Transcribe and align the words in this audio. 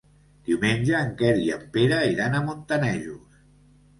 Diumenge 0.47 0.95
en 0.99 1.11
Quer 1.19 1.33
i 1.43 1.51
en 1.57 1.67
Pere 1.77 1.99
iran 2.13 2.37
a 2.37 2.41
Montanejos. 2.47 3.45